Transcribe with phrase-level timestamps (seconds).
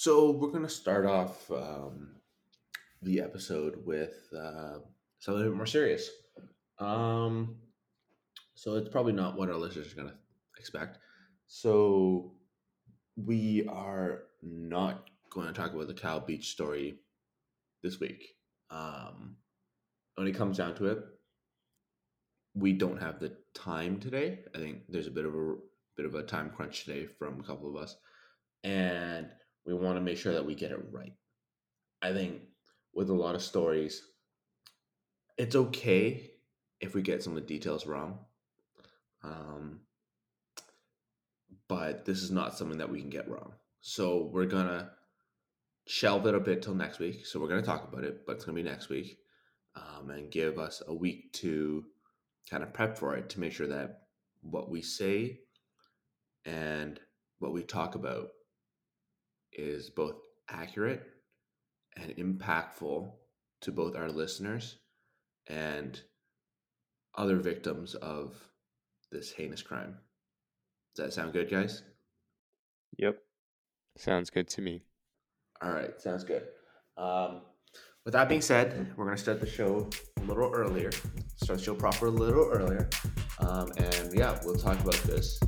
[0.00, 2.10] So we're gonna start off um,
[3.02, 4.78] the episode with uh,
[5.18, 6.08] something a bit more serious.
[6.78, 7.56] Um,
[8.54, 10.14] so it's probably not what our listeners are gonna
[10.56, 10.98] expect.
[11.48, 12.34] So
[13.16, 17.00] we are not going to talk about the Kyle Beach story
[17.82, 18.36] this week.
[18.70, 19.34] Um,
[20.14, 20.98] when it comes down to it,
[22.54, 24.44] we don't have the time today.
[24.54, 25.56] I think there's a bit of a
[25.96, 27.96] bit of a time crunch today from a couple of us,
[28.62, 29.26] and
[29.68, 31.12] we want to make sure that we get it right.
[32.00, 32.40] I think
[32.94, 34.02] with a lot of stories,
[35.36, 36.30] it's okay
[36.80, 38.20] if we get some of the details wrong.
[39.22, 39.80] Um,
[41.68, 43.52] but this is not something that we can get wrong.
[43.82, 44.90] So we're gonna
[45.86, 47.26] shelve it a bit till next week.
[47.26, 49.18] So we're gonna talk about it, but it's gonna be next week,
[49.76, 51.84] um, and give us a week to
[52.48, 54.04] kind of prep for it to make sure that
[54.40, 55.40] what we say
[56.46, 56.98] and
[57.38, 58.28] what we talk about
[59.52, 60.16] is both
[60.50, 61.02] accurate
[61.96, 63.10] and impactful
[63.60, 64.76] to both our listeners
[65.48, 66.00] and
[67.16, 68.34] other victims of
[69.10, 69.96] this heinous crime.
[70.94, 71.82] Does that sound good, guys?
[72.98, 73.18] Yep.
[73.96, 74.82] Sounds good to me.
[75.60, 76.44] All right, sounds good.
[76.96, 77.42] Um,
[78.04, 80.90] with that being said, we're going to start the show a little earlier.
[81.36, 82.88] Start the show proper a little earlier.
[83.40, 85.38] Um, and yeah, we'll talk about this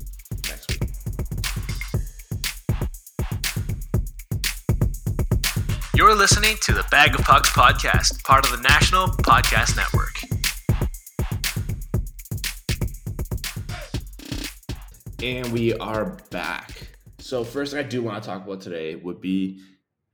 [6.11, 10.19] You're listening to the Bag of Pucks podcast, part of the National Podcast Network.
[15.23, 16.89] And we are back.
[17.19, 19.61] So, first thing I do want to talk about today would be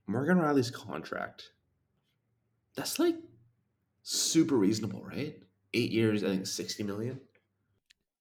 [0.05, 1.49] Morgan Rielly's contract.
[2.75, 3.15] That's like
[4.03, 5.35] super reasonable, right?
[5.73, 7.19] Eight years, I think 60 million.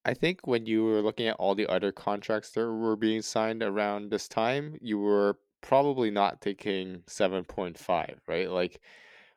[0.06, 3.62] I think when you were looking at all the other contracts that were being signed
[3.62, 8.48] around this time, you were probably not taking 7.5, right?
[8.50, 8.80] Like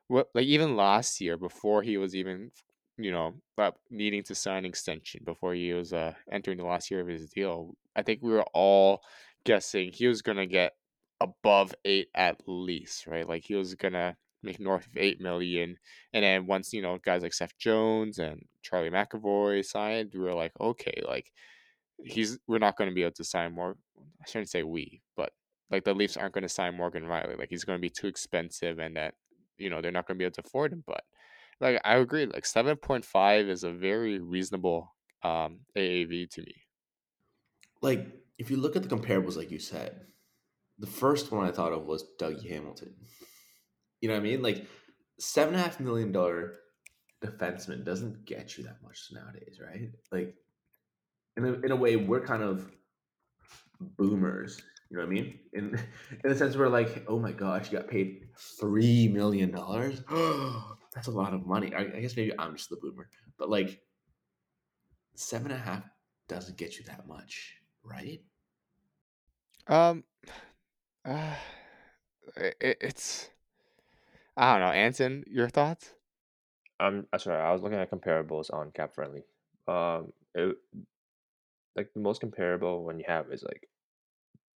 [0.08, 2.52] what like even last year before he was even
[2.98, 3.34] you know
[3.90, 7.74] needing to sign extension before he was uh entering the last year of his deal,
[7.96, 9.02] I think we were all
[9.44, 10.74] guessing he was going to get
[11.20, 13.28] above 8 at least, right?
[13.28, 15.78] Like he was going to make north of 8 million
[16.14, 20.34] and then once, you know, guys like Seth Jones and Charlie McAvoy signed, we were
[20.36, 21.32] like, okay, like
[22.04, 23.76] he's we're not going to be able to sign more
[24.22, 25.32] I shouldn't say we, but
[25.72, 27.38] like the Leafs aren't going to sign Morgan Rielly.
[27.38, 29.14] Like he's going to be too expensive, and that
[29.58, 30.84] you know they're not going to be able to afford him.
[30.86, 31.04] But
[31.60, 34.94] like I agree, like seven point five is a very reasonable
[35.24, 36.56] um, AAV to me.
[37.82, 38.08] Like
[38.38, 40.02] if you look at the comparables, like you said,
[40.80, 42.94] the first one I thought of was Dougie Hamilton.
[44.02, 44.42] You know what I mean?
[44.42, 44.66] Like
[45.20, 46.56] seven and a half million dollar
[47.24, 49.90] defenseman doesn't get you that much nowadays, right?
[50.12, 50.36] Like
[51.36, 52.72] in a, in a way, we're kind of
[53.98, 55.40] boomers you know what I mean?
[55.54, 55.80] In
[56.24, 58.28] in the sense where like, oh my gosh, you got paid
[58.60, 60.02] three million dollars.
[60.96, 61.74] That's a lot of money.
[61.76, 63.08] I, I, guess maybe I'm just the boomer,
[63.38, 63.80] but like
[65.16, 65.84] seven and a half
[66.28, 68.22] doesn't get you that much, right?
[69.68, 70.04] Um,
[71.06, 71.36] uh,
[72.36, 73.30] it, it's
[74.36, 74.74] I don't know.
[74.74, 75.94] Anson, your thoughts?
[76.80, 79.24] Um, sorry, I was looking at comparables on Cap Friendly.
[79.68, 80.56] Um, it,
[81.76, 83.68] like the most comparable one you have is like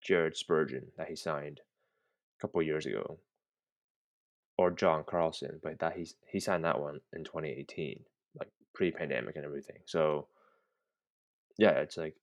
[0.03, 1.61] Jared Spurgeon that he signed
[2.39, 3.19] a couple years ago,
[4.59, 8.01] or John Carlson, but that he's he signed that one in 2018,
[8.39, 9.79] like pre-pandemic and everything.
[9.87, 10.27] So
[11.59, 12.15] yeah, it's like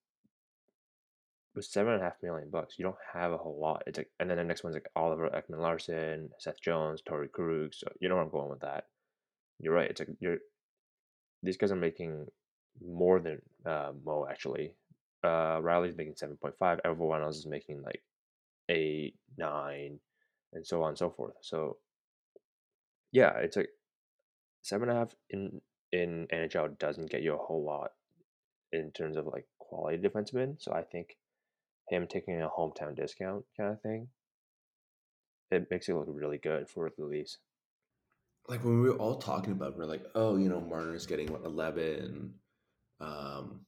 [1.56, 3.84] with seven and a half million bucks, you don't have a whole lot.
[3.88, 7.74] It's like, and then the next one's like Oliver Ekman Larsson, Seth Jones, Torey Krug.
[7.74, 8.86] So you know where I'm going with that.
[9.60, 9.90] You're right.
[9.90, 10.38] It's like you're
[11.44, 12.28] these guys are making
[12.86, 14.74] more than uh, Mo actually
[15.24, 16.80] uh, Rielly's making 7.5.
[16.84, 18.02] Everyone else is making like
[18.70, 20.00] 8, 9,
[20.54, 21.34] and so on and so forth.
[21.42, 21.78] So,
[23.12, 23.70] yeah, it's like
[24.64, 27.92] 7.5 in, in NHL doesn't get you a whole lot
[28.72, 30.62] in terms of like quality defensemen.
[30.62, 31.18] So, I think
[31.90, 34.08] him taking a hometown discount kind of thing,
[35.52, 37.38] it makes it look really good for the Leafs.
[38.48, 41.44] Like when we were all talking about, we're like, oh, you know, Marner's getting what
[41.44, 42.34] eleven,
[43.00, 43.62] um,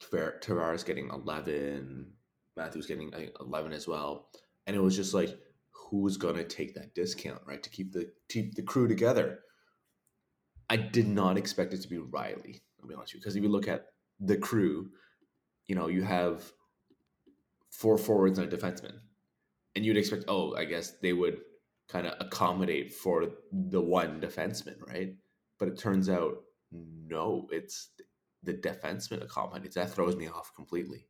[0.00, 2.06] Tavares getting 11,
[2.56, 4.28] Matthews getting I think, 11 as well.
[4.66, 5.38] And it was just like,
[5.70, 7.62] who's going to take that discount, right?
[7.62, 9.40] To keep the keep the crew together.
[10.70, 13.20] I did not expect it to be Rielly, I'll be honest with you.
[13.20, 13.86] Because if you look at
[14.20, 14.90] the crew,
[15.66, 16.52] you know, you have
[17.70, 18.98] four forwards and a defenseman.
[19.74, 21.38] And you'd expect, oh, I guess they would
[21.88, 25.14] kind of accommodate for the one defenseman, right?
[25.58, 27.90] But it turns out no, it's
[28.42, 29.74] the defenseman accommodates.
[29.74, 31.06] That throws me off completely.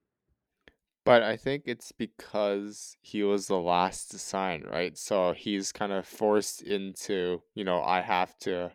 [1.05, 4.97] But I think it's because he was the last to sign, right?
[4.99, 8.73] So he's kind of forced into, you know, I have to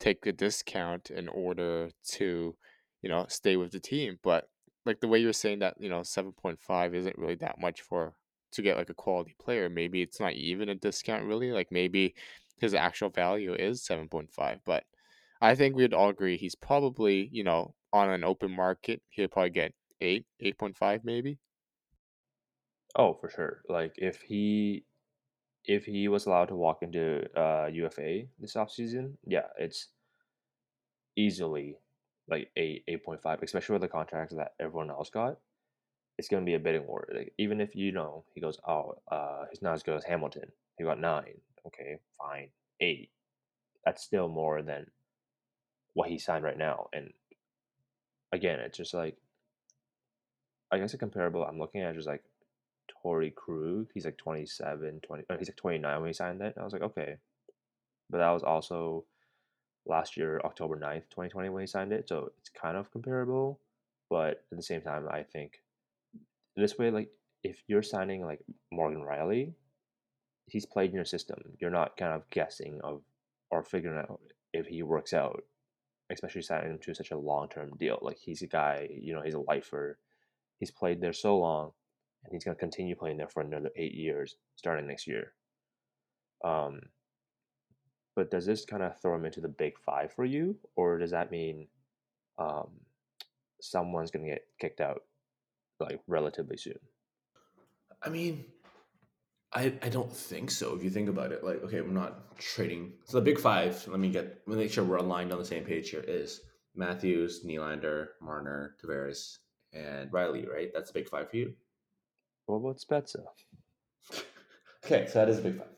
[0.00, 2.56] take a discount in order to,
[3.02, 4.18] you know, stay with the team.
[4.24, 4.48] But
[4.86, 8.14] like the way you're saying that, you know, 7.5 isn't really that much for
[8.52, 9.68] to get like a quality player.
[9.68, 11.52] Maybe it's not even a discount really.
[11.52, 12.14] Like maybe
[12.60, 14.84] his actual value is 7.5, but
[15.40, 19.50] I think we'd all agree he's probably, you know, on an open market, he'll probably
[19.50, 21.38] get 8, 8.5 maybe.
[22.96, 23.62] Oh, for sure.
[23.68, 24.84] Like if he
[25.64, 29.88] if he was allowed to walk into uh, UFA this offseason, yeah, it's
[31.16, 31.76] easily
[32.28, 35.36] like eight, eight point five, especially with the contracts that everyone else got.
[36.18, 37.06] It's gonna be a bidding war.
[37.14, 40.50] Like, even if you know he goes, oh, uh, he's not as good as Hamilton.
[40.78, 41.40] He got nine.
[41.66, 42.48] Okay, fine,
[42.80, 43.10] eight.
[43.84, 44.86] That's still more than
[45.94, 46.88] what he signed right now.
[46.92, 47.12] And
[48.32, 49.16] again, it's just like
[50.70, 52.22] I guess a comparable I'm looking at just like
[53.04, 53.88] Torey Krug.
[53.94, 56.40] He's like 27, 20, uh, he's like 29 when he signed.
[56.40, 57.16] And I was like, okay.
[58.10, 59.04] But that was also
[59.86, 62.08] last year, October 9th, 2020, when he signed it.
[62.08, 63.60] So it's kind of comparable.
[64.10, 65.60] But at the same time, I think
[66.56, 67.10] this way, like,
[67.44, 68.40] if you're signing like
[68.72, 69.52] Morgan Rielly,
[70.46, 71.38] he's played in your system.
[71.60, 73.02] You're not kind of guessing of
[73.50, 74.20] or figuring out
[74.52, 75.44] if he works out,
[76.10, 77.98] especially signing him to such a long term deal.
[78.00, 79.98] Like he's a guy, you know, he's a lifer.
[80.58, 81.72] He's played there so long
[82.24, 85.32] and he's going to continue playing there for another eight years starting next year.
[86.44, 86.80] Um,
[88.16, 91.12] but does this kind of throw him into the big five for you, or does
[91.12, 91.68] that mean
[92.38, 92.68] um,
[93.60, 95.02] someone's going to get kicked out
[95.78, 96.78] like relatively soon?
[98.02, 98.44] I mean,
[99.52, 100.74] I I don't think so.
[100.74, 102.92] If you think about it, like okay, we're not trading.
[103.04, 103.86] So the big five.
[103.88, 106.04] Let me get let me make sure we're aligned on the same page here.
[106.06, 106.40] Is
[106.74, 109.38] Matthews, Nylander, Marner, Tavares,
[109.72, 110.48] and Rielly.
[110.48, 110.70] right?
[110.72, 111.54] That's the big five for you.
[112.46, 113.24] What about Spezza?
[114.84, 115.68] okay, so that is a big five.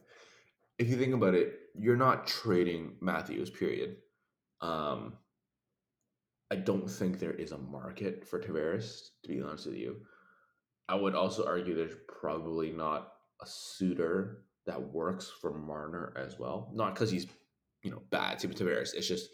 [0.79, 3.97] If you think about it, you're not trading Matthews, period.
[4.61, 5.15] Um,
[6.51, 9.97] I don't think there is a market for Tavares, to be honest with you.
[10.89, 16.71] I would also argue there's probably not a suitor that works for Marner as well.
[16.75, 17.27] Not because he's,
[17.83, 18.95] you know, bad, to Tavares.
[18.95, 19.31] It's just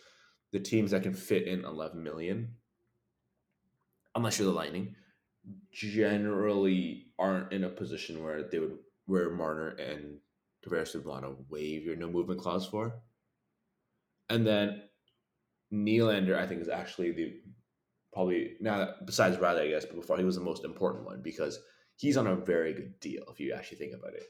[0.52, 2.54] the teams that can fit in 11 million,
[4.14, 4.94] unless you're the Lightning,
[5.72, 10.18] generally aren't in a position where they would where Marner and
[10.66, 13.00] Tavares would want to waive your no movement clause for.
[14.28, 14.82] And then
[15.72, 17.34] Nylander, I think, is actually the
[18.12, 21.60] probably now besides Rielly, I guess, but before he was the most important one because
[21.96, 24.24] he's on a very good deal if you actually think about it.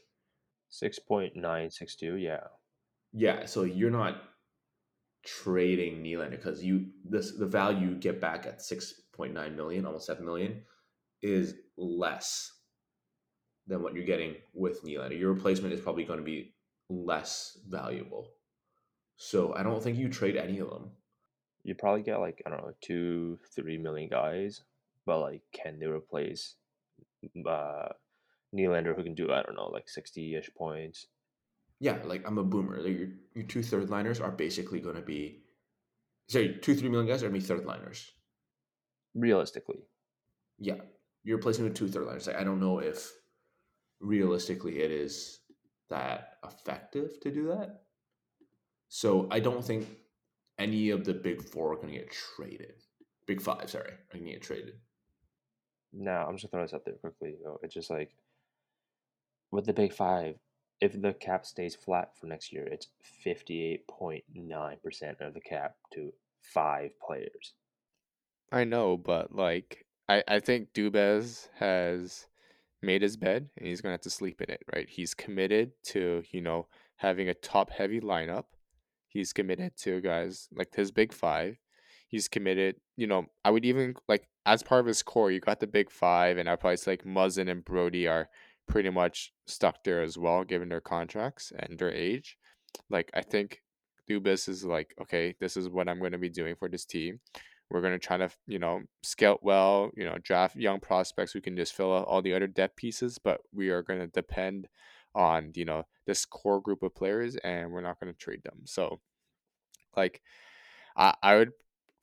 [0.69, 2.47] Six point nine six two, yeah.
[3.13, 4.21] Yeah, so you're not
[5.25, 9.85] trading Nylander because you this the value you get back at six point nine million,
[9.85, 10.61] almost seven million,
[11.21, 12.51] is less
[13.67, 15.19] than what you're getting with Nylander.
[15.19, 16.53] Your replacement is probably going to be
[16.89, 18.31] less valuable.
[19.17, 20.91] So I don't think you trade any of them.
[21.63, 24.61] You probably get like I don't know two, three million guys,
[25.05, 26.55] but like can they replace
[27.47, 27.89] uh,
[28.55, 31.07] Nylander who can do I don't know like sixty ish points?
[31.79, 32.81] Yeah, like I'm a boomer.
[32.81, 35.43] Like your your two third liners are basically going to be
[36.29, 38.11] sorry two three million guys are going to be third liners.
[39.15, 39.79] Realistically,
[40.59, 40.75] yeah,
[41.23, 42.27] you're replacing with two third liners.
[42.27, 43.11] Like, I don't know if
[43.99, 45.39] realistically it is
[45.89, 47.81] that effective to do that.
[48.89, 49.87] So I don't think
[50.57, 52.75] any of the big four are going to get traded.
[53.25, 54.75] Big five, sorry, are going to get traded.
[55.93, 57.35] Now I'm just gonna throw this out there quickly.
[57.43, 57.59] Though.
[57.63, 58.11] It's just like
[59.51, 60.35] with the big five,
[60.81, 65.33] if the cap stays flat for next year, it's fifty eight point nine percent of
[65.33, 67.53] the cap to five players.
[68.51, 72.27] I know, but like I, I think Dubas has
[72.81, 74.87] made his bed and he's gonna have to sleep in it, right?
[74.87, 76.67] He's committed to, you know,
[76.97, 78.45] having a top heavy lineup.
[79.07, 81.57] He's committed to guys like his big five.
[82.07, 85.59] He's committed, you know, I would even like as part of his core, you got
[85.59, 88.29] the big five, and I probably like Muzzin and Brodie are
[88.67, 92.37] pretty much stuck there as well, given their contracts and their age.
[92.89, 93.61] Like I think
[94.09, 97.19] Dubas is like, okay, this is what I'm gonna be doing for this team.
[97.69, 101.41] We're going to try to, you know, scout well, you know, draft young prospects who
[101.41, 104.67] can just fill out all the other depth pieces, but we are going to depend
[105.13, 108.61] on, you know, this core group of players and we're not going to trade them.
[108.63, 109.01] So,
[109.97, 110.21] like,
[110.95, 111.51] I, I would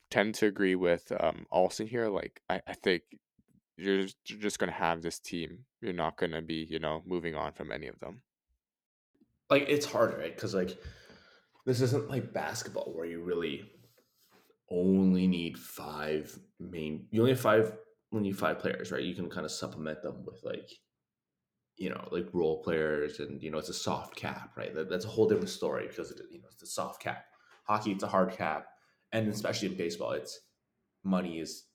[0.09, 2.09] tend to agree with um, Olson here.
[2.09, 3.03] Like, I, I think
[3.77, 5.65] you're, you're just going to have this team.
[5.81, 8.21] You're not going to be, you know, moving on from any of them.
[9.49, 10.35] Like, it's hard, right?
[10.35, 10.77] Because, like,
[11.65, 13.69] this isn't like basketball where you really
[14.69, 17.07] only need five main.
[17.11, 17.73] You only have five
[18.11, 19.03] when you five players, right?
[19.03, 20.69] You can kind of supplement them with like,
[21.77, 24.73] you know, like role players, and you know, it's a soft cap, right?
[24.73, 27.25] That, that's a whole different story because it, you know it's a soft cap.
[27.65, 28.67] Hockey, it's a hard cap,
[29.15, 30.41] and especially in baseball, it's
[31.05, 31.67] money is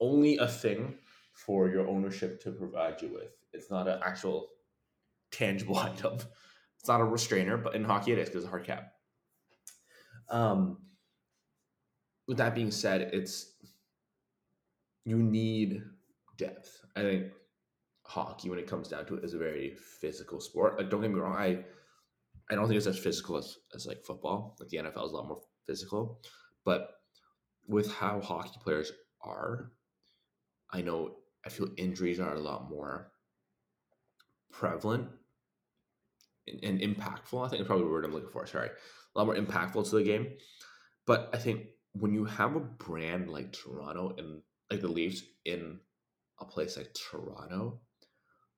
[0.00, 0.96] only a thing
[1.32, 3.30] for your ownership to provide you with.
[3.52, 4.48] It's not an actual
[5.30, 6.14] tangible item.
[6.80, 8.92] It's not a restrainer, but in hockey it is because it's a hard cap.
[10.28, 10.78] Um,
[12.26, 13.52] with that being said, it's
[15.04, 15.82] you need
[16.36, 16.80] depth.
[16.96, 17.26] I think
[18.02, 20.78] hockey, when it comes down to it, is a very physical sport.
[20.78, 21.64] Like, don't get me wrong, I
[22.50, 24.56] I don't think it's as physical as, as like football.
[24.58, 26.20] Like the NFL is a lot more physical,
[26.68, 26.90] but
[27.66, 29.72] with how hockey players are,
[30.70, 31.14] I know
[31.46, 33.10] I feel injuries are a lot more
[34.52, 35.08] prevalent
[36.46, 37.42] and, and impactful.
[37.42, 38.46] I think it's probably the word I'm looking for.
[38.46, 40.26] Sorry, a lot more impactful to the game.
[41.06, 45.80] But I think when you have a brand like Toronto and like the Leafs in
[46.38, 47.80] a place like Toronto,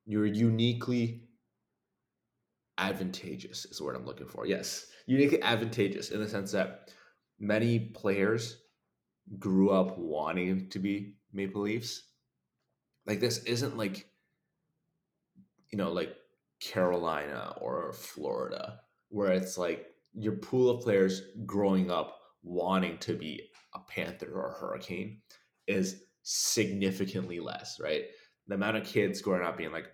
[0.05, 1.29] you're uniquely
[2.77, 4.47] advantageous is the word I'm looking for.
[4.47, 6.91] Yes, uniquely advantageous in the sense that
[7.41, 8.59] many players
[9.39, 12.03] grew up wanting to be Maple Leafs.
[13.07, 14.07] Like this isn't like
[15.73, 16.15] you know like
[16.61, 23.49] Carolina or Florida where it's like your pool of players growing up wanting to be
[23.75, 25.21] a Panther or a Hurricane
[25.67, 28.05] is significantly less, right?
[28.47, 29.87] The amount of kids growing up being like,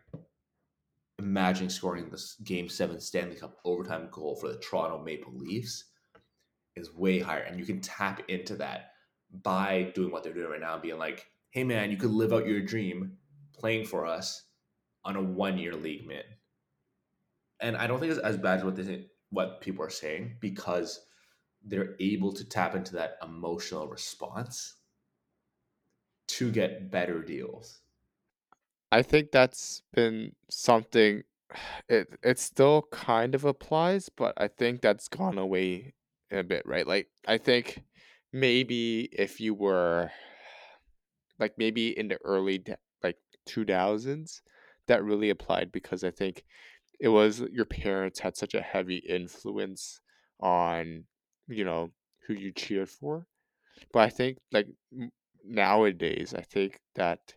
[1.18, 5.84] imagine scoring this Game Seven Stanley Cup overtime goal for the Toronto Maple Leafs
[6.76, 8.92] is way higher, and you can tap into that
[9.42, 12.46] by doing what they're doing right now, being like, "Hey, man, you could live out
[12.46, 13.18] your dream
[13.52, 14.44] playing for us
[15.04, 16.24] on a one-year league man.
[17.60, 21.06] And I don't think it's as bad as what they what people are saying because
[21.64, 24.74] they're able to tap into that emotional response
[26.28, 27.80] to get better deals.
[28.92, 31.22] I think that's been something
[31.88, 35.94] it it still kind of applies, but I think that's gone away
[36.30, 36.86] a bit, right?
[36.86, 37.82] Like I think
[38.32, 40.10] maybe if you were
[41.38, 42.62] like maybe in the early
[43.02, 43.16] like
[43.48, 44.40] 2000s
[44.86, 46.44] that really applied because I think
[47.00, 50.00] it was your parents had such a heavy influence
[50.40, 51.04] on
[51.48, 51.90] you know
[52.26, 53.26] who you cheered for
[53.92, 54.66] but i think like
[55.44, 57.34] nowadays i think that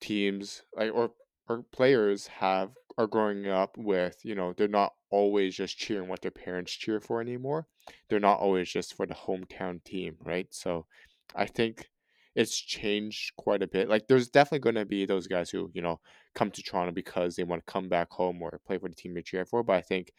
[0.00, 1.10] teams like or
[1.48, 6.22] or players have are growing up with you know they're not always just cheering what
[6.22, 7.66] their parents cheer for anymore.
[8.08, 10.46] They're not always just for the hometown team right?
[10.50, 10.86] So
[11.34, 11.88] i think
[12.34, 13.88] it's changed quite a bit.
[13.88, 16.00] Like there's definitely going to be those guys who you know
[16.34, 19.14] come to toronto because they want to come back home or play for the team
[19.14, 20.12] they cheer for but i think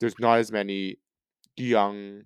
[0.00, 0.96] there's not as many
[1.56, 2.22] young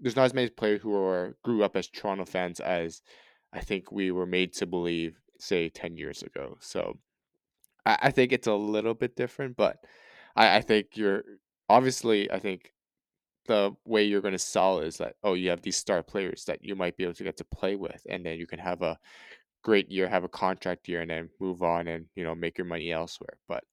[0.00, 3.02] there's not as many players who are grew up as toronto fans as
[3.52, 6.56] i think we were made to believe say 10 years ago.
[6.60, 6.98] So
[7.86, 9.78] I, I think it's a little bit different, but
[10.34, 11.24] I, I think you're
[11.68, 12.72] obviously I think
[13.46, 16.64] the way you're going to sell is that oh you have these star players that
[16.64, 18.98] you might be able to get to play with and then you can have a
[19.62, 22.66] great year have a contract year and then move on and you know make your
[22.66, 23.64] money elsewhere but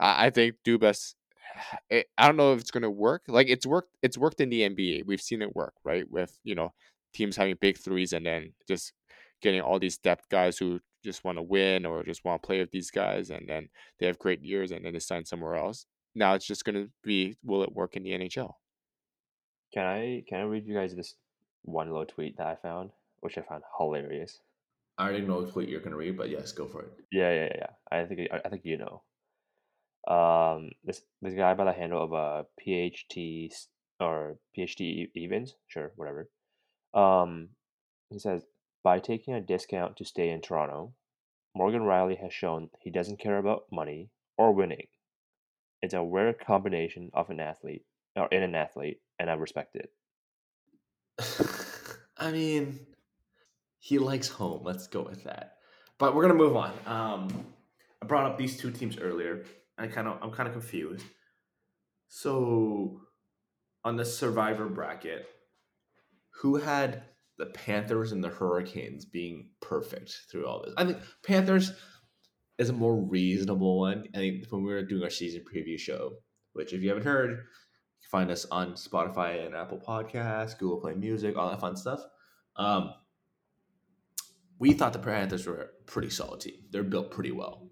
[0.00, 1.14] i, I think dubas
[1.90, 4.50] eh, i don't know if it's going to work like it's worked it's worked in
[4.50, 6.72] the nba we've seen it work right with you know
[7.12, 8.92] teams having big threes and then just
[9.40, 12.60] getting all these depth guys who just want to win or just want to play
[12.60, 13.68] with these guys and then
[13.98, 15.86] they have great years and then they sign somewhere else.
[16.14, 18.52] Now it's just going to be will it work in the NHL?
[19.72, 21.14] Can I can I read you guys this
[21.64, 24.40] one little tweet that I found, which I found hilarious.
[24.96, 26.92] I already know what you're gonna read, but yes, go for it.
[27.10, 27.66] Yeah, yeah, yeah.
[27.90, 29.02] I think I, think you know.
[30.06, 33.50] Um, this this guy by the handle of a uh, PhD
[33.98, 36.28] or PhD Evans, sure, whatever.
[36.92, 37.48] Um,
[38.10, 38.44] he says
[38.84, 40.92] by taking a discount to stay in Toronto,
[41.56, 44.86] Morgan Rielly has shown he doesn't care about money or winning.
[45.82, 49.90] It's a rare combination of an athlete or in an athlete, and I respect it.
[52.18, 52.78] I mean,
[53.78, 54.62] he likes home.
[54.62, 55.56] Let's go with that.
[55.98, 56.72] But we're gonna move on.
[56.86, 57.46] Um,
[58.02, 59.44] I brought up these two teams earlier.
[59.78, 61.06] I kind of I'm kind of confused.
[62.08, 63.00] So,
[63.84, 65.26] on the survivor bracket,
[66.40, 67.02] who had
[67.38, 70.74] the Panthers and the Hurricanes being perfect through all this.
[70.76, 71.72] I think Panthers
[72.58, 74.04] is a more reasonable one.
[74.14, 76.12] I think when we were doing our season preview show,
[76.52, 80.80] which if you haven't heard, you can find us on Spotify and Apple Podcasts, Google
[80.80, 82.00] Play Music, all that fun stuff.
[82.56, 82.92] Um,
[84.58, 86.60] we thought the Panthers were a pretty solid team.
[86.70, 87.68] They're built pretty well.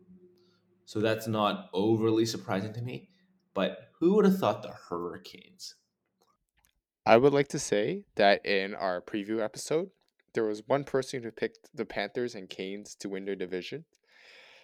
[0.85, 3.09] So that's not overly surprising to me.
[3.55, 5.77] But who would have thought the Hurricanes
[7.05, 9.91] I would like to say that in our preview episode,
[10.35, 13.85] there was one person who picked the Panthers and Canes to win their division.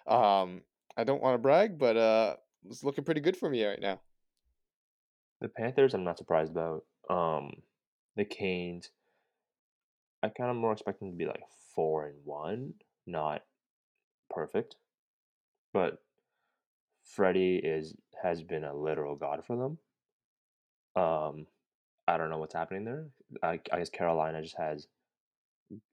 [0.06, 0.62] Um,
[0.96, 2.36] I don't want to brag, but uh,
[2.68, 4.00] it's looking pretty good for me right now.
[5.40, 6.84] The Panthers, I'm not surprised about.
[7.10, 7.62] Um,
[8.16, 8.90] the Canes,
[10.22, 11.42] I kind of more expect them to be like
[11.74, 12.74] four and one,
[13.06, 13.42] not
[14.30, 14.76] perfect.
[15.72, 16.02] But
[17.04, 19.78] Freddie is has been a literal god for them.
[21.02, 21.46] Um,
[22.08, 23.06] I don't know what's happening there.
[23.42, 24.86] I, I guess Carolina just has,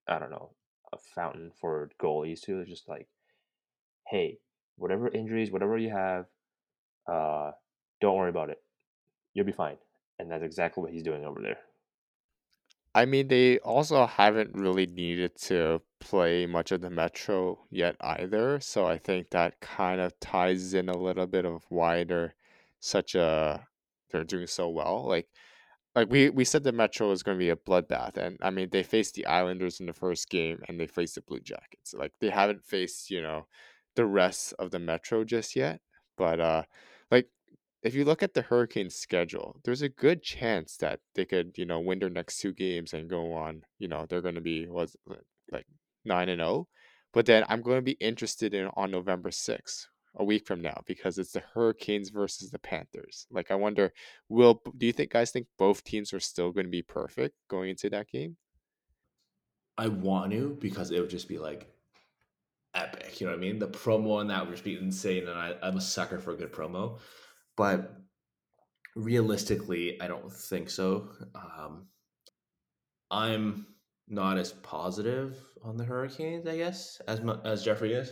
[0.07, 0.51] I don't know,
[0.93, 2.61] a fountain for goalies too.
[2.61, 3.07] It's just like,
[4.07, 4.39] hey,
[4.77, 6.27] whatever injuries, whatever you have,
[7.11, 7.51] uh,
[7.99, 8.61] don't worry about it.
[9.33, 9.75] You'll be fine.
[10.17, 11.57] And that's exactly what he's doing over there.
[12.93, 18.61] I mean, they also haven't really needed to play much of the Metro yet either.
[18.61, 22.35] So I think that kind of ties in a little bit of why they're
[22.79, 23.67] such a
[24.11, 25.05] they're doing so well.
[25.05, 25.27] Like
[25.95, 28.69] like we we said the Metro was going to be a bloodbath, and I mean
[28.71, 31.93] they faced the Islanders in the first game, and they faced the Blue Jackets.
[31.93, 33.47] Like they haven't faced you know
[33.95, 35.81] the rest of the Metro just yet,
[36.17, 36.63] but uh,
[37.11, 37.29] like
[37.83, 41.65] if you look at the Hurricanes schedule, there's a good chance that they could, you
[41.65, 44.65] know, win their next two games and go on, you know, they're going to be
[44.67, 44.95] was
[45.51, 45.67] like
[46.03, 46.67] 9 and 0.
[47.13, 49.85] But then I'm going to be interested in on November 6th,
[50.17, 53.27] a week from now because it's the Hurricanes versus the Panthers.
[53.31, 53.93] Like I wonder
[54.29, 57.69] will do you think guys think both teams are still going to be perfect going
[57.69, 58.37] into that game?
[59.77, 61.67] I want to because it would just be like
[62.73, 63.19] epic.
[63.19, 63.59] You know what I mean?
[63.59, 66.37] The promo on that would just be insane, and I, I'm a sucker for a
[66.37, 66.99] good promo
[67.55, 67.95] but
[68.95, 71.09] realistically, I don't think so.
[71.35, 71.87] Um,
[73.11, 73.67] I'm
[74.07, 78.11] not as positive on the Hurricanes, I guess, as as Jeffrey is,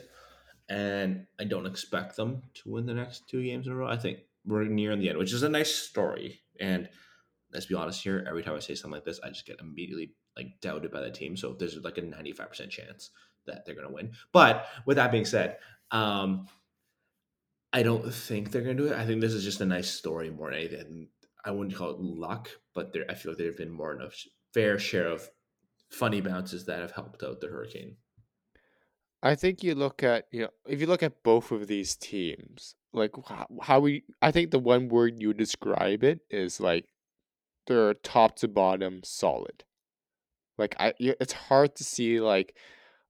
[0.69, 3.87] and I don't expect them to win the next two games in a row.
[3.87, 6.41] I think we're near the end, which is a nice story.
[6.59, 6.89] And
[7.53, 10.13] let's be honest here, every time I say something like this, I just get immediately
[10.35, 11.37] like doubted by the team.
[11.37, 13.11] So there's like a 95% chance
[13.45, 14.11] that they're going to win.
[14.31, 15.57] But with that being said,
[15.91, 16.47] um,
[17.71, 18.97] I don't think they're going to do it.
[18.97, 21.07] I think this is just a nice story more than anything.
[21.45, 24.05] I wouldn't call it luck, but there, I feel like there have been more than
[24.05, 24.11] a
[24.53, 25.27] fair share of
[25.89, 27.97] funny bounces that have helped out the Hurricane.
[29.23, 32.75] I think you look at you know if you look at both of these teams,
[32.91, 36.85] like how, how we I think the one word you describe it is like
[37.67, 39.63] they're top to bottom solid.
[40.57, 42.55] Like I, it's hard to see like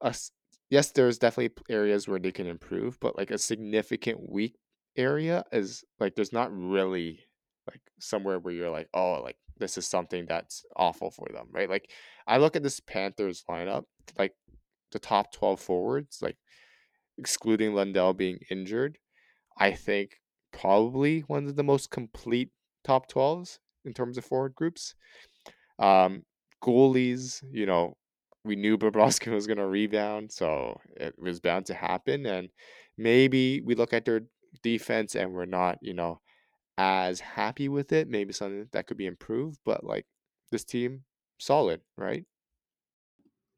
[0.02, 0.32] us
[0.70, 4.56] yes, there's definitely areas where they can improve, but like a significant weak
[4.96, 7.22] area is like there's not really
[7.68, 11.70] like somewhere where you're like, oh, like this is something that's awful for them, right?
[11.70, 11.90] Like
[12.28, 13.86] I look at this Panthers lineup,
[14.18, 14.34] like
[14.94, 16.38] the top 12 forwards, like
[17.18, 19.00] excluding Lundell being injured,
[19.58, 20.22] I think
[20.54, 22.52] probably one of the most complete
[22.84, 24.96] top 12s in terms of forward groups.
[25.80, 26.24] Um,
[26.64, 27.98] goalies, you know,
[28.44, 32.26] we knew Bobrovsky was going to rebound, so it was bound to happen.
[32.26, 32.50] And
[32.98, 34.22] maybe we look at their
[34.62, 36.22] defense and we're not, you know,
[36.78, 38.08] as happy with it.
[38.10, 40.08] Maybe something that could be improved, but like
[40.52, 41.06] this team,
[41.40, 42.26] solid, right?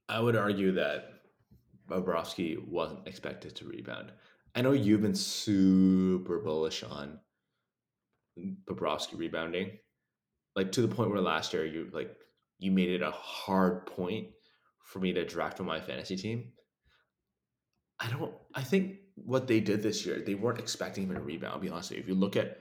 [0.10, 1.15] I would argue that
[1.90, 4.12] Bobrovsky wasn't expected to rebound.
[4.56, 7.20] I know you've been super bullish on
[8.70, 9.78] Bobrovsky rebounding,
[10.56, 12.16] like to the point where last year you like
[12.60, 14.28] you made it a hard point
[14.84, 16.52] for me to draft on my fantasy team.
[18.00, 18.34] I don't.
[18.54, 21.54] I think what they did this year, they weren't expecting him to rebound.
[21.54, 22.04] I'll be honest with you.
[22.04, 22.60] If you look at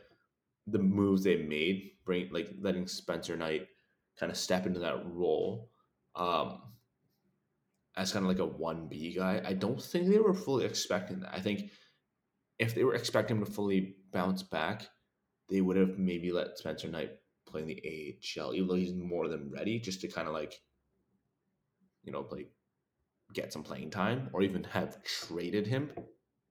[0.67, 3.69] the moves they made, bring like letting Spencer Knight
[4.19, 5.71] kind of step into that role
[6.17, 6.61] um,
[7.97, 11.21] as kind of like a one B guy, I don't think they were fully expecting
[11.21, 11.35] that.
[11.35, 11.71] I think
[12.59, 14.87] if they were expecting him to fully bounce back,
[15.51, 17.13] they would have maybe let Spencer Knight
[17.47, 20.55] play in the AHL, even though he's more than ready, just to kind of like
[22.05, 22.51] you know, like
[23.33, 25.91] get some playing time or even have traded him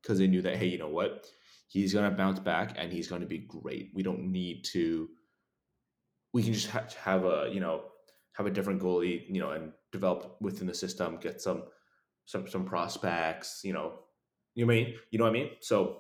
[0.02, 1.26] because they knew that, hey, you know what?
[1.68, 3.92] He's going to bounce back and he's going to be great.
[3.94, 5.08] We don't need to,
[6.34, 7.84] we can just have, have a, you know,
[8.34, 11.64] have a different goalie, you know, and develop within the system, get some,
[12.26, 14.00] some, some prospects, you know,
[14.56, 15.50] you mean, you know what I mean?
[15.62, 16.00] So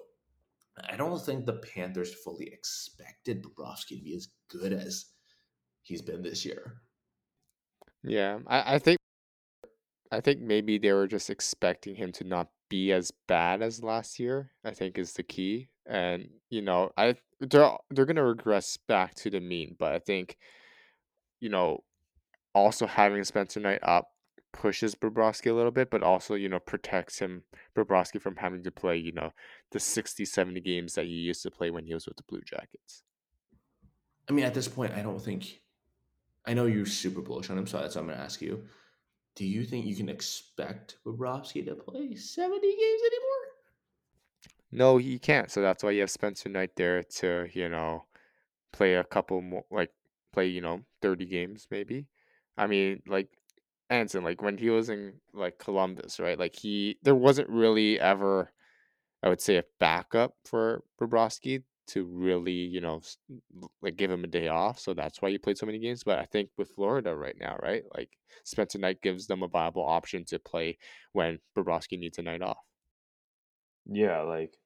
[0.89, 5.05] I don't think the Panthers fully expected Bobrovsky to be as good as
[5.83, 6.81] he's been this year.
[8.03, 8.97] Yeah, I, I think
[10.11, 14.19] I think maybe they were just expecting him to not be as bad as last
[14.19, 14.51] year.
[14.65, 19.29] I think is the key, and you know, I they're they're gonna regress back to
[19.29, 20.37] the mean, but I think,
[21.39, 21.83] you know,
[22.53, 24.09] also having Spencer Knight up
[24.51, 27.43] pushes Bobrovsky a little bit, but also, you know, protects him,
[27.75, 29.31] Bobrovsky, from having to play, you know,
[29.71, 32.41] the 60, 70 games that he used to play when he was with the Blue
[32.41, 33.03] Jackets.
[34.29, 35.61] I mean, at this point, I don't think,
[36.45, 38.63] I know you're super bullish on him, so that's what I'm going to ask you
[39.35, 43.43] do you think you can expect Bobrovsky to play 70 games anymore?
[44.71, 45.51] No, he can't.
[45.51, 48.05] So that's why you have Spencer Knight there to, you know,
[48.71, 49.91] play a couple more, like
[50.31, 52.07] play, you know, 30 games maybe.
[52.57, 53.29] I mean, like
[53.89, 56.37] Anson, like when he was in like Columbus, right?
[56.39, 58.53] Like he, there wasn't really ever,
[59.23, 63.01] I would say, a backup for Bobrovsky to really, you know,
[63.81, 64.79] like give him a day off.
[64.79, 66.03] So that's why he played so many games.
[66.03, 69.85] But I think with Florida right now, right, like Spencer Knight gives them a viable
[69.85, 70.77] option to play
[71.13, 72.59] when Bobrovsky needs a night off.
[73.85, 74.57] Yeah, like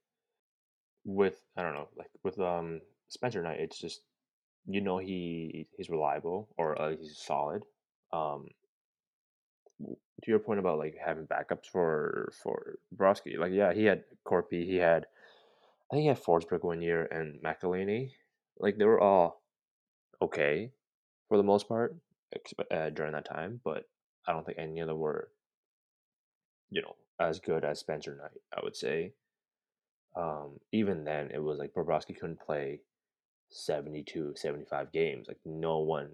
[1.05, 4.01] with I don't know, like with um Spencer Knight, it's just
[4.67, 7.63] you know he he's reliable or uh, he's solid.
[8.11, 8.47] Um,
[9.79, 14.65] to your point about like having backups for for Bobrovsky, like yeah, he had Korpi,
[14.65, 15.05] he had
[15.91, 18.11] I think he had Forsberg one year and McElhinney.
[18.59, 19.41] Like they were all
[20.21, 20.71] okay
[21.29, 21.95] for the most part
[22.71, 23.83] uh, during that time, but
[24.27, 25.29] I don't think any of them were,
[26.69, 28.41] you know, as good as Spencer Knight.
[28.55, 29.13] I would say.
[30.15, 32.79] Um, even then, it was like Bobrovsky couldn't play
[33.51, 35.27] 72, 75 games.
[35.27, 36.09] Like no one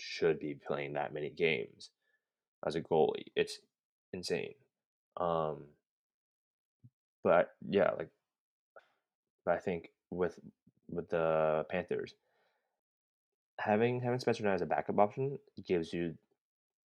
[0.00, 1.90] should be playing that many games
[2.66, 3.26] as a goalie.
[3.36, 3.58] It's
[4.12, 4.54] insane.
[5.16, 5.64] Um,
[7.24, 8.08] but yeah, like
[9.46, 10.38] I think with
[10.88, 12.14] with the Panthers,
[13.58, 16.14] having having Spencer Knight as a backup option gives you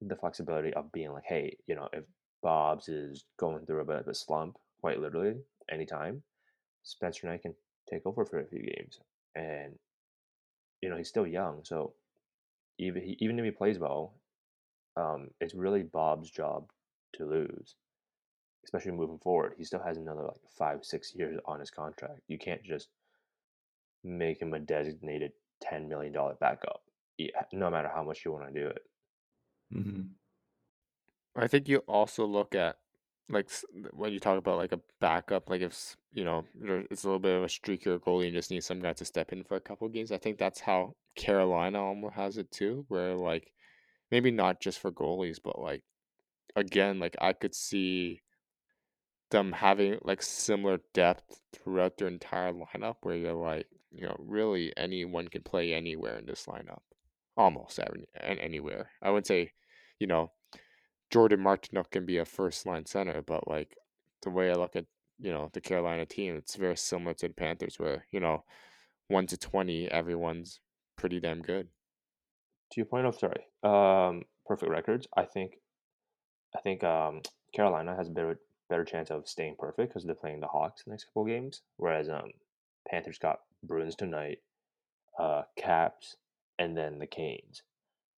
[0.01, 2.03] the flexibility of being like, hey, you know, if
[2.41, 5.35] Bob's is going through a bit of a slump, quite literally,
[5.71, 6.23] anytime,
[6.83, 7.55] Spencer Knight can
[7.89, 8.99] take over for a few games,
[9.35, 9.73] and
[10.81, 11.93] you know he's still young, so
[12.77, 14.13] even even if he plays well,
[14.97, 16.69] um, it's really Bob's job
[17.13, 17.75] to lose
[18.65, 19.53] especially moving forward.
[19.57, 22.21] He still has another like five, six years on his contract.
[22.27, 22.89] You can't just
[24.03, 25.31] make him a designated
[25.61, 26.81] ten million dollar backup,
[27.51, 28.81] no matter how much you want to do it.
[29.75, 30.01] Mm-hmm.
[31.35, 32.77] I think you also look at
[33.29, 33.49] like
[33.93, 36.45] when you talk about like a backup, like if you know
[36.89, 39.33] it's a little bit of a streakier goalie and just need some guy to step
[39.33, 40.11] in for a couple games.
[40.11, 43.51] I think that's how Carolina almost has it too, where like
[44.11, 45.83] maybe not just for goalies, but like
[46.55, 48.21] again, like I could see
[49.31, 54.71] them having like similar depth throughout their entire lineup where you're like, you know, really
[54.77, 56.81] anyone can play anywhere in this lineup.
[57.35, 58.91] Almost every, anywhere.
[59.01, 59.51] I would say,
[59.99, 60.31] you know,
[61.09, 63.75] Jordan Martinook can be a first line center, but like
[64.21, 64.85] the way I look at,
[65.19, 68.43] you know, the Carolina team, it's very similar to the Panthers where, you know,
[69.07, 70.59] one to twenty, everyone's
[70.95, 71.67] pretty damn good.
[72.71, 75.53] To your point of sorry, um, perfect records, I think
[76.55, 77.21] I think um,
[77.53, 80.91] Carolina has a better better chance of staying perfect because they're playing the Hawks the
[80.91, 81.61] next couple games.
[81.77, 82.31] Whereas um,
[82.87, 84.39] Panthers got Bruins tonight,
[85.19, 86.17] uh, Caps,
[86.59, 87.63] and then the Canes.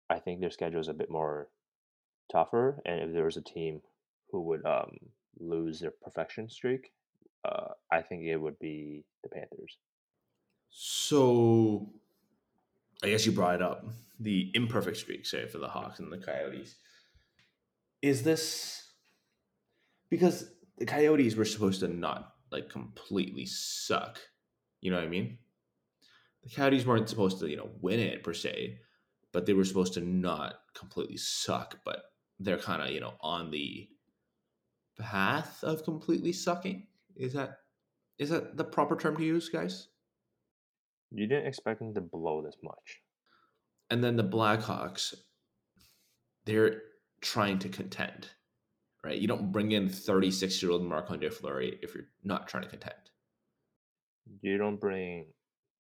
[0.10, 1.50] I think their schedule is a bit more
[2.32, 3.82] tougher, and if there was a team
[4.32, 4.98] who would um,
[5.40, 6.92] lose their perfection streak,
[7.44, 9.78] uh, I think it would be the Panthers.
[10.70, 11.90] So,
[13.04, 13.86] I guess you brought it up
[14.20, 16.76] the imperfect streak, say for the Hawks and the Coyotes.
[18.02, 18.86] Is this
[20.10, 24.20] because the Coyotes were supposed to not like completely suck.
[24.82, 25.38] You know what I mean?
[26.44, 28.80] The Coyotes weren't supposed to, you know, win it per se,
[29.32, 32.04] but they were supposed to not completely suck, but
[32.40, 33.90] they're kind of, you know, on the
[35.00, 36.88] path of completely sucking.
[37.16, 37.60] Is that
[38.18, 39.90] is that the proper term to use, guys?
[41.12, 43.02] You didn't expect them to blow this much.
[43.90, 45.14] And then the Blackhawks,
[46.46, 46.82] they're
[47.22, 48.30] trying to contend
[49.06, 49.20] right?
[49.20, 52.96] You don't bring in 36 year old Marc-Andre Fleury if you're not trying to contend.
[54.42, 55.28] You don't bring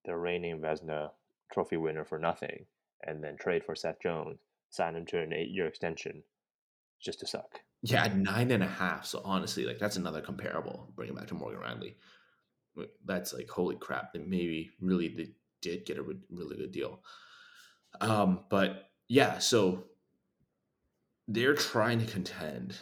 [0.05, 1.09] the reigning Vezina
[1.51, 2.65] trophy winner for nothing
[3.07, 4.37] and then trade for Seth Jones,
[4.69, 6.21] sign him to an eight year extension
[7.01, 7.59] just to suck.
[7.81, 9.05] Yeah, nine and a half.
[9.05, 10.91] So honestly, like that's another comparable.
[10.95, 11.95] Bring it back to Morgan Rielly.
[13.05, 14.13] That's like holy crap.
[14.13, 15.29] They maybe really they
[15.61, 17.01] did get a really good deal.
[18.01, 19.85] Um, but yeah, so
[21.27, 22.77] they're trying to contend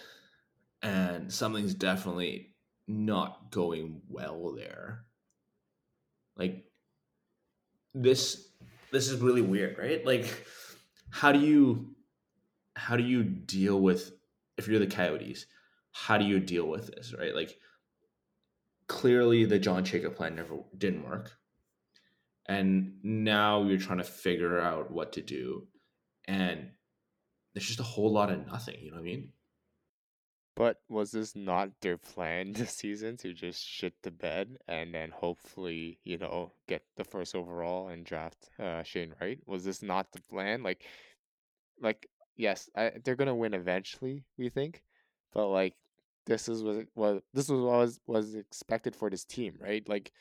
[0.82, 2.56] and something's definitely
[2.88, 5.06] not going well there.
[6.36, 6.66] Like
[7.94, 8.50] this
[8.92, 10.06] this is really weird, right?
[10.06, 10.46] Like
[11.10, 11.96] how do you
[12.76, 14.12] how do you deal with
[14.58, 15.46] if you're the Coyotes?
[15.92, 17.36] How do you deal with this, right?
[17.36, 17.58] Like
[18.94, 21.32] clearly the John Chayka plan never didn't work.
[22.46, 25.68] And now you're trying to figure out what to do.
[26.26, 26.70] And
[27.54, 29.30] there's just a whole lot of nothing, you know what I mean?
[30.56, 35.10] But was this not their plan this season to just shit the bed and then
[35.10, 39.40] hopefully, you know, get the first overall and draft uh, Shane Wright?
[39.48, 40.62] Was this not the plan?
[40.62, 40.84] Like,
[41.82, 44.24] like yes, I, they're gonna win eventually.
[44.38, 44.84] We think,
[45.34, 45.74] but like
[46.26, 49.88] this is what what this was what was was expected for this team, right?
[49.88, 50.12] Like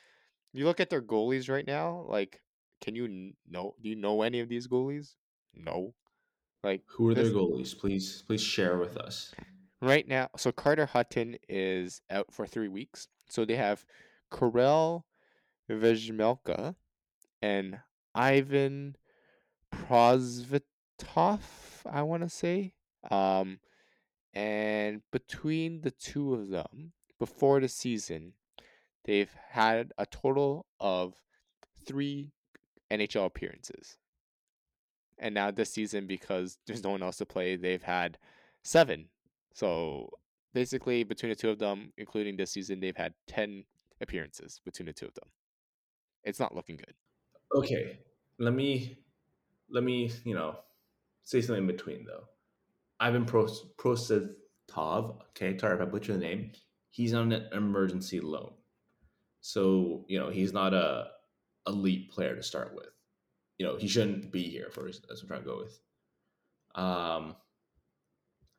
[0.53, 2.05] you look at their goalies right now.
[2.09, 2.41] Like,
[2.81, 3.75] can you know?
[3.83, 5.15] Do you know any of these goalies?
[5.55, 5.95] No.
[6.63, 7.77] Like Who are their goalies?
[7.77, 9.35] Please, please share with us.
[9.81, 10.29] right now.
[10.37, 13.09] So Carter Hutton is out for three weeks.
[13.29, 13.85] So they have
[14.31, 15.05] Karel
[15.71, 16.77] Vejmelka
[17.41, 17.79] and
[18.15, 18.97] Ivan
[19.75, 21.41] Prosvetov,
[21.91, 22.75] I want to say.
[23.11, 23.59] Um,
[24.35, 28.33] and between the two of them, before the season,
[29.05, 31.15] they've had a total of
[31.85, 32.33] three
[32.91, 33.99] NHL appearances.
[35.19, 38.19] And now this season, because there's no one else to play, they've had
[38.63, 39.09] seven.
[39.53, 40.11] So
[40.55, 43.65] basically, between the two of them, including this season, they've had 10
[44.01, 45.29] appearances between the two of them.
[46.25, 46.95] It's not looking good.
[47.55, 47.99] Okay,
[48.39, 48.99] let me
[49.71, 50.59] let me you know
[51.23, 52.25] say something in between though.
[53.03, 53.67] Ivan Pros-.
[53.85, 56.53] Okay, sorry if I butchered the name.
[56.91, 58.53] He's on an emergency loan,
[59.41, 61.09] so you know he's not a
[61.67, 62.91] elite player to start with.
[63.59, 64.85] You know he shouldn't be here for.
[64.85, 65.81] That's what I'm trying to go with.
[66.75, 67.37] Um,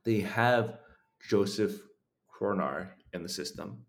[0.03, 0.79] they have
[1.29, 1.79] Josef
[2.27, 3.85] Korenar in the system,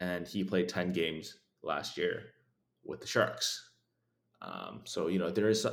[0.00, 2.24] and he played ten games last year
[2.84, 3.70] with the Sharks.
[4.42, 5.66] Um, so you know there is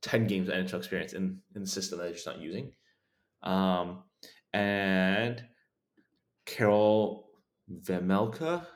[0.00, 2.72] ten games of NHL experience in in the system that they're just not using.
[3.44, 4.02] Um,
[4.52, 5.42] and
[6.46, 7.28] Karel
[7.70, 8.66] Vejmelka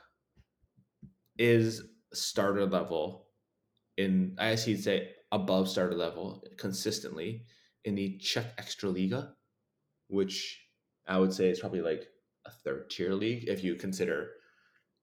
[1.37, 3.27] is starter level
[3.97, 7.45] in I guess he'd say above starter level consistently
[7.85, 9.33] in the Czech Extra Liga,
[10.07, 10.59] which
[11.07, 12.07] I would say is probably like
[12.45, 14.29] a third tier league if you consider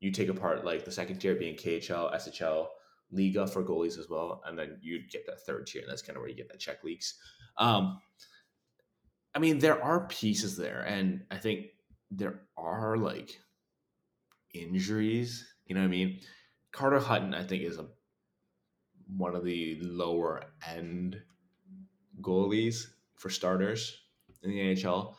[0.00, 2.66] you take apart like the second tier being KHL, SHL,
[3.14, 6.16] Liiga for goalies as well, and then you'd get that third tier, and that's kind
[6.16, 7.14] of where you get that Czech leagues.
[7.57, 7.98] Um,
[9.37, 11.66] I mean, there are pieces there, and I think
[12.11, 13.38] there are like
[14.55, 15.46] injuries.
[15.66, 16.20] You know what I mean?
[16.72, 17.85] Carter Hutton, I think, is a
[19.14, 21.20] one of the lower end
[22.22, 23.99] goalies for starters
[24.42, 25.16] in the NHL.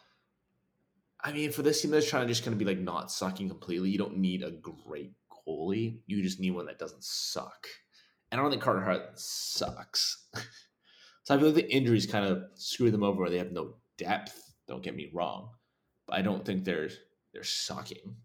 [1.24, 3.50] I mean, for this team that's trying to just kind of be like not sucking
[3.50, 5.12] completely, you don't need a great
[5.48, 6.00] goalie.
[6.08, 7.68] You just need one that doesn't suck.
[8.32, 10.26] And I don't think Carter Hutton sucks.
[11.24, 13.30] so I feel like the injuries kind of screw them over.
[13.30, 14.54] They have no depth.
[14.68, 15.50] Don't get me wrong,
[16.08, 16.90] but I don't think they're
[17.34, 18.16] they're sucking.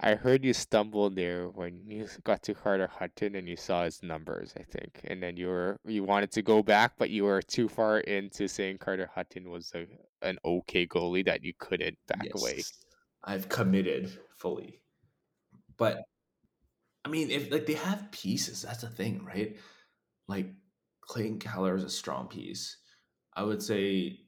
[0.00, 4.02] I heard you stumbled there when you got to Carter Hutton and you saw his
[4.02, 5.00] numbers, I think.
[5.04, 8.48] And then you were you wanted to go back, but you were too far into
[8.48, 9.86] saying Carter Hutton was a,
[10.26, 12.62] an okay goalie that you couldn't back away.
[13.22, 14.80] I've committed fully,
[15.78, 16.02] but
[17.04, 19.56] I mean, if like they have pieces, that's the thing, right?
[20.26, 20.48] Like
[21.02, 22.78] Clayton Keller is a strong piece.
[23.34, 24.20] I would say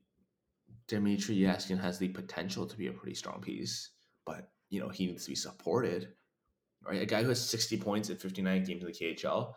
[0.89, 3.91] Dmitrij Jaskin has the potential to be a pretty strong piece,
[4.25, 6.09] but you know he needs to be supported.
[6.87, 9.55] Right, a guy who has sixty points in fifty nine games in the KHL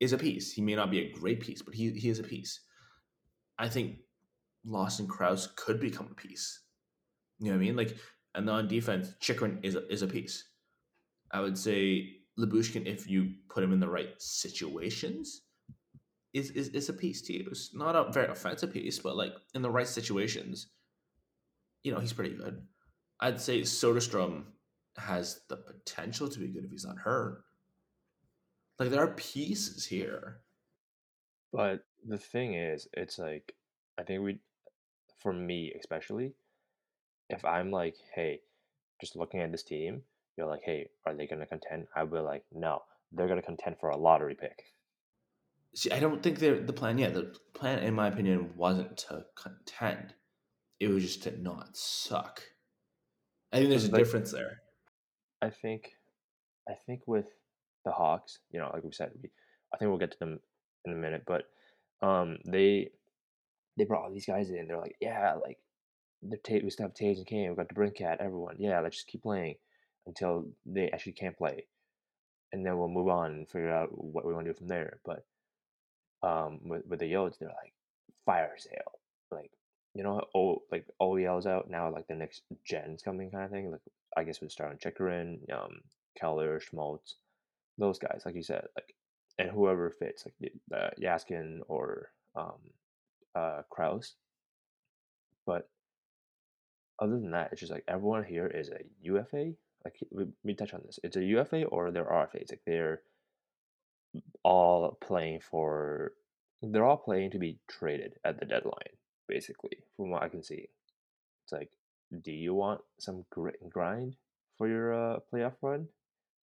[0.00, 0.52] is a piece.
[0.52, 2.60] He may not be a great piece, but he he is a piece.
[3.58, 3.98] I think
[4.64, 6.60] Lawson Crouse could become a piece.
[7.38, 7.76] You know what I mean?
[7.76, 7.96] Like,
[8.34, 10.44] and on defense, Chychrun is a, is a piece.
[11.32, 15.42] I would say Lyubushkin, if you put him in the right situations,
[16.32, 17.70] is is, is a piece to use.
[17.74, 20.68] Not a very offensive piece, but like in the right situations,
[21.82, 22.62] you know, he's pretty good.
[23.20, 24.44] I'd say Soderstrom
[24.96, 27.44] has the potential to be good if he's not hurt.
[28.78, 30.40] Like there are pieces here.
[31.52, 33.54] But the thing is, it's like
[33.98, 34.38] I think we,
[35.18, 36.32] for me especially,
[37.28, 38.40] if I'm like, hey,
[39.00, 40.02] just looking at this team,
[40.36, 41.86] you're like, hey, are they gonna contend?
[41.94, 44.64] I will like, no, they're gonna contend for a lottery pick.
[45.74, 46.98] See, I don't think they're the plan.
[46.98, 50.14] Yeah, the plan, in my opinion, wasn't to contend.
[50.80, 52.42] It was just to not suck.
[53.52, 54.62] I think there's a Like- difference there.
[55.40, 55.96] I think,
[56.68, 57.26] I think with
[57.84, 59.30] the Hawks, you know, like we said, we,
[59.72, 60.40] I think we'll get to them
[60.84, 61.44] in a minute, but
[62.00, 62.90] um, they
[63.76, 64.66] they brought all these guys in.
[64.66, 65.58] They're like, yeah, like
[66.22, 67.50] the Tate, we still have Toews and Kane.
[67.50, 68.56] We got the Brinkat, everyone.
[68.58, 69.56] Yeah, let's just keep playing
[70.06, 71.66] until they actually can't play,
[72.52, 75.00] and then we'll move on and figure out what we want to do from there.
[75.04, 75.24] But
[76.22, 77.72] um, with with the Yotes, they're like
[78.24, 78.98] fire sale,
[79.30, 79.50] like
[79.94, 83.70] you know, oh, like OEL's out now, like the next gen's coming kind of thing.
[83.70, 83.80] Like
[84.16, 85.80] I guess we'd start on Chychrun, um,
[86.18, 87.16] Keller, Schmaltz,
[87.78, 88.94] those guys, like you said, like
[89.38, 92.58] and whoever fits, like the Jaskin or um,
[93.34, 94.14] uh, Crouse.
[95.46, 95.68] But
[96.98, 99.52] other than that, it's just like everyone here is a UFA.
[99.84, 102.50] Like we, we touch on this, it's a UFA or they're RFAs.
[102.50, 103.00] Like they're
[104.44, 106.12] all playing for,
[106.62, 108.96] they're all playing to be traded at the deadline,
[109.28, 110.68] basically, from what I can see.
[111.44, 111.70] It's like,
[112.22, 114.16] do you want some grit and grind
[114.58, 115.88] for your uh, playoff run?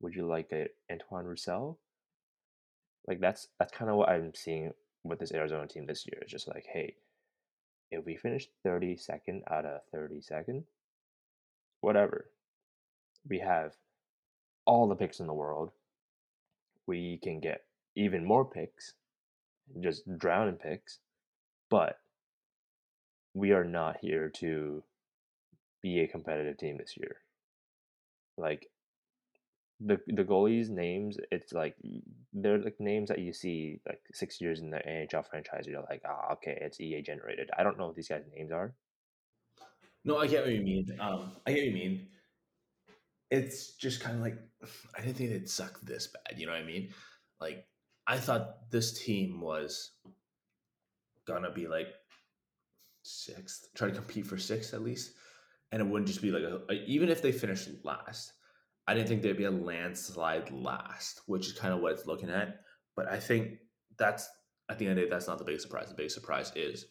[0.02, 1.78] Would you like a Antoine Roussel?
[3.08, 4.72] Like that's that's kind of what I'm seeing
[5.04, 6.20] with this Arizona team this year.
[6.22, 6.96] It's just like, hey,
[7.92, 10.64] if we finish 32nd out of 32nd,
[11.82, 12.30] whatever.
[13.28, 13.74] We have
[14.66, 15.72] all the picks in the world.
[16.88, 17.62] We can get
[17.96, 18.94] even more picks,
[19.82, 21.00] just drown in picks,
[21.70, 22.00] but
[23.34, 24.84] we are not here to
[25.82, 27.18] be a competitive team this year.
[28.38, 28.68] Like
[29.80, 31.76] the the goalies' names, it's like
[32.34, 35.66] they're like names that you see like six years in the NHL franchise.
[35.68, 37.50] You're like, ah, okay, it's EA generated.
[37.58, 38.74] I don't know what these guys' names are.
[40.04, 40.98] No, I get what you mean.
[41.00, 42.08] Um, I get what you mean.
[43.32, 44.38] It's just kind of like
[44.98, 46.40] I didn't think they'd suck this bad.
[46.40, 46.90] You know what I mean?
[47.40, 47.66] Like
[48.10, 49.92] I thought this team was
[51.28, 51.90] gonna be like
[53.04, 55.12] sixth, try to compete for sixth at least,
[55.72, 58.34] and it wouldn't just be like a, a, even if they finished last.
[58.88, 62.32] I didn't think there'd be a landslide last, which is kind of what it's looking
[62.32, 62.62] at.
[62.96, 63.60] But I think
[64.00, 64.28] that's
[64.70, 65.90] at the end of the day, that's not the big surprise.
[65.90, 66.86] The big surprise is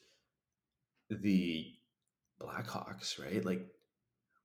[1.10, 1.66] the
[2.40, 3.44] Blackhawks, right?
[3.44, 3.66] Like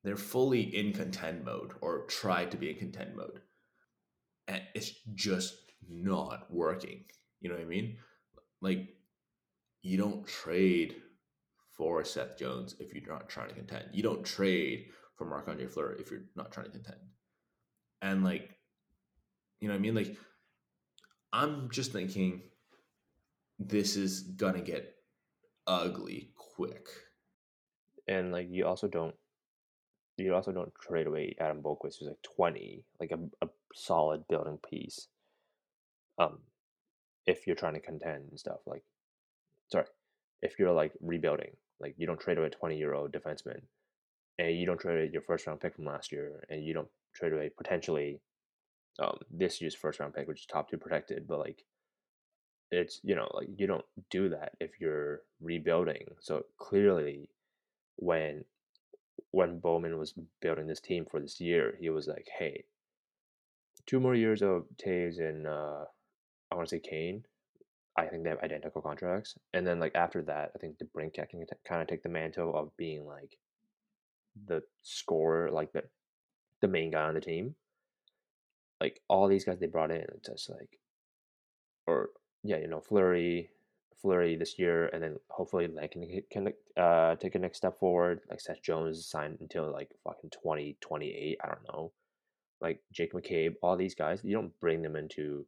[0.04, 3.42] they're fully in contend mode or try to be in contend mode.
[4.48, 5.56] And it's just
[5.90, 7.04] not working.
[7.42, 7.98] You know what I mean?
[8.62, 8.90] Like
[9.82, 10.96] you don't trade
[11.76, 13.86] for Seth Jones if you're not trying to contend.
[13.92, 17.00] You don't trade for Marc Andre Fleury if you're not trying to contend.
[18.02, 18.50] And like,
[19.60, 19.96] you know what I mean?
[19.96, 20.18] Like,
[21.32, 22.44] I'm just thinking
[23.60, 24.96] this is gonna get
[25.68, 26.88] ugly quick.
[28.08, 29.16] And like, you also don't,
[30.18, 34.60] you also don't trade away Adam Boqvist, who's like 20, like a, a solid building
[34.70, 35.08] piece.
[36.18, 36.40] Um,
[37.26, 38.84] if you're trying to contend and stuff, like,
[39.72, 39.86] sorry,
[40.42, 43.62] if you're like rebuilding, like you don't trade away a 20 year old defenseman,
[44.38, 46.90] and you don't trade away your first round pick from last year, and you don't
[47.16, 48.20] trade away potentially
[49.00, 51.64] um, this year's first round pick, which is top two protected, but like
[52.72, 56.06] it's you know like you don't do that if you're rebuilding.
[56.20, 57.30] So clearly,
[57.98, 58.44] when
[59.32, 62.66] when Bowman was building this team for this year, he was like, hey,
[63.86, 65.86] two more years of Toews and uh,
[66.54, 67.26] I want to say Kane.
[67.98, 71.40] I think they have identical contracts, and then like after that, I think DeBrincat can
[71.42, 73.38] t- kind of take the mantle of being like
[74.48, 75.84] the scorer, like the
[76.62, 77.56] the main guy on the team.
[78.80, 80.80] Like all these guys they brought in, it's just like,
[81.88, 82.10] or
[82.44, 83.50] yeah, you know, Fleury,
[84.02, 88.22] Fleury this year, and then hopefully like can can uh take a next step forward.
[88.30, 91.40] Like Seth Jones signed until like fucking twenty twenty eight.
[91.44, 91.92] I don't know.
[92.62, 95.46] Like Jake McCabe, all these guys, you don't bring them into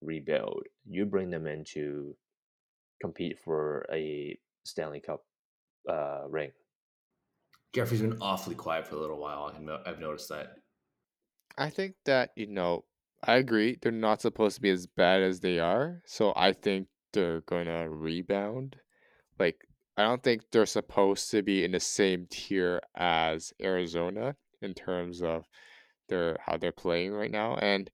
[0.00, 0.62] rebuild.
[0.88, 2.16] You bring them into
[3.00, 5.24] compete for a Stanley Cup
[5.88, 6.50] uh, ring.
[7.74, 9.52] Jeffrey's been awfully quiet for a little while.
[9.86, 10.54] I've noticed that.
[11.56, 12.84] I think that, you know,
[13.22, 13.76] I agree.
[13.80, 16.02] They're not supposed to be as bad as they are.
[16.06, 18.76] So I think they're going to rebound.
[19.38, 19.56] Like,
[19.96, 25.22] I don't think they're supposed to be in the same tier as Arizona in terms
[25.22, 25.44] of
[26.08, 27.56] their how they're playing right now.
[27.56, 27.90] And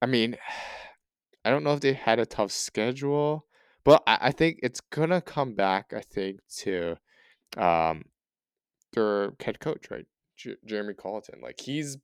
[0.00, 0.36] I mean,
[1.44, 3.46] I don't know if they had a tough schedule,
[3.84, 5.92] but I, I think it's gonna come back.
[5.94, 6.96] I think to
[7.56, 8.04] um
[8.92, 11.40] their head coach, right, J- Jeremy Colliton.
[11.42, 11.96] Like he's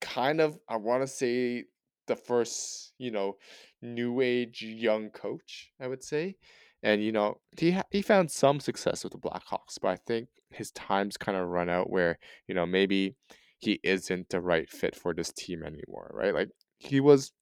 [0.00, 1.64] kind of I want to say
[2.06, 3.36] the first you know
[3.82, 6.36] new age young coach I would say,
[6.82, 10.28] and you know he ha- he found some success with the Blackhawks, but I think
[10.50, 13.16] his time's kind of run out where you know maybe
[13.58, 16.32] he isn't the right fit for this team anymore, right?
[16.32, 17.32] Like he was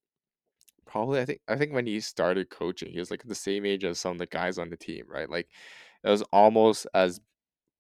[0.87, 3.85] probably I think I think when he started coaching, he was like the same age
[3.85, 5.29] as some of the guys on the team, right?
[5.29, 5.49] Like
[6.05, 7.21] it was almost as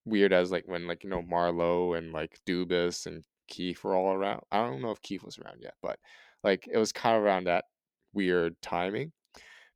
[0.05, 4.13] weird as like when like you know Marlowe and like Dubas and Keefe were all
[4.13, 4.43] around.
[4.51, 5.99] I don't know if Keefe was around yet, but
[6.45, 7.65] like it was kind of around that
[8.13, 9.13] weird timing.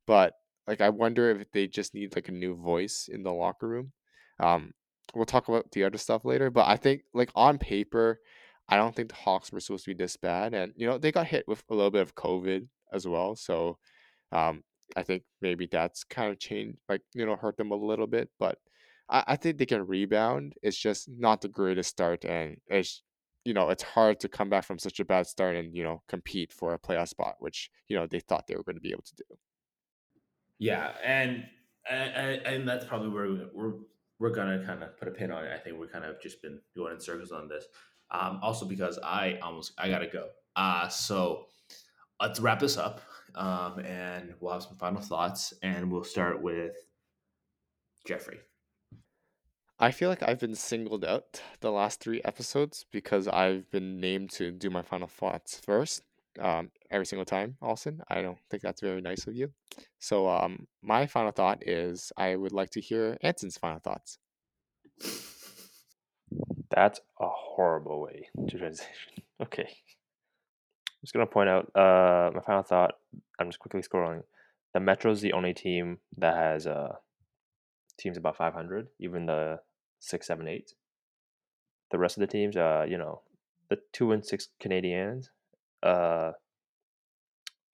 [0.07, 0.33] But
[0.67, 3.91] like I wonder if they just need like a new voice in the locker room.
[4.39, 4.73] Um,
[5.13, 8.19] we'll talk about the other stuff later, but I think like on paper,
[8.69, 11.11] I don't think the Hawks were supposed to be this bad, and you know they
[11.11, 13.77] got hit with a little bit of COVID as well, so
[14.31, 14.63] um,
[14.95, 18.29] I think maybe that's kind of changed, like you know, hurt them a little bit,
[18.39, 18.57] but
[19.09, 20.53] I, I think they can rebound.
[20.63, 23.03] It's just not the greatest start, and it's
[23.45, 26.03] you know it's hard to come back from such a bad start and you know
[26.07, 28.91] compete for a playoff spot, which you know they thought they were going to be
[28.91, 29.35] able to do.
[30.59, 31.45] Yeah, and
[31.89, 33.73] and, and that's probably where we're
[34.19, 35.51] we're gonna kind of put a pin on it.
[35.51, 37.65] I think we kind of just been going in circles on this.
[38.11, 40.29] Um, also because I almost I gotta go.
[40.55, 41.47] Uh so
[42.21, 43.01] let's wrap this up,
[43.35, 46.75] um, and we'll have some final thoughts, and we'll start with
[48.05, 48.39] Jeffrey.
[49.79, 54.29] I feel like I've been singled out the last three episodes because I've been named
[54.33, 56.03] to do my final thoughts first.
[56.39, 58.01] Um, every single time, Austin.
[58.07, 59.51] I don't think that's very nice of you.
[59.99, 64.17] So, um, my final thought is I would like to hear Anson's final thoughts.
[66.69, 69.13] That's a horrible way to transition.
[69.41, 69.69] Okay.
[71.01, 72.95] Just gonna point out uh my final thought.
[73.39, 74.23] I'm just quickly scrolling.
[74.73, 76.95] The Metro's the only team that has uh
[77.97, 79.59] teams about 500, even the
[79.99, 80.73] six, seven, eight.
[81.91, 83.21] The rest of the teams, uh, you know,
[83.69, 85.27] the two and six Canadiens,
[85.83, 86.31] uh,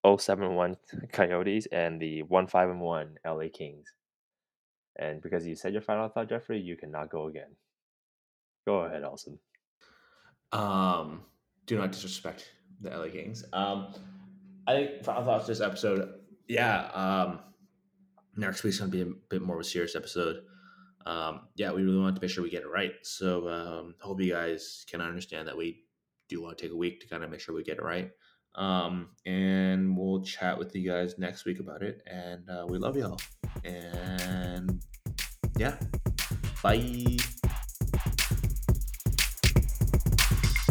[0.06, 0.76] 071
[1.12, 3.94] Coyotes, and the one five and one LA Kings.
[4.98, 7.56] And because you said your final thought, Jeffrey, you cannot go again.
[8.66, 9.40] Go ahead, Olsen.
[10.52, 11.22] Um,
[11.66, 12.52] do not disrespect
[12.82, 13.44] the LA Kings.
[13.54, 13.94] Um,
[14.66, 16.14] I think final thoughts this episode.
[16.48, 16.88] Yeah.
[16.94, 17.40] Um,
[18.36, 20.44] next week's gonna be a bit more of a serious episode.
[21.06, 22.94] Um, yeah, we really want to make sure we get it right.
[23.02, 25.86] So um, hope you guys can understand that we
[26.28, 28.12] do want to take a week to kind of make sure we get it right.
[28.56, 32.02] Um, and we'll chat with you guys next week about it.
[32.08, 33.20] And uh, we love y'all.
[33.64, 34.82] And
[35.58, 35.78] yeah,
[36.62, 37.18] bye.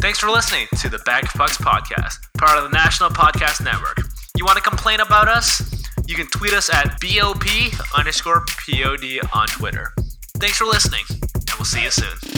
[0.07, 3.99] Thanks for listening to the Bag of Pucks podcast, part of the National Podcast Network.
[4.37, 5.85] You want to complain about us?
[6.07, 7.45] You can tweet us at BOP
[7.99, 9.93] underscore POD on Twitter.
[10.37, 12.36] Thanks for listening, and we'll see you soon.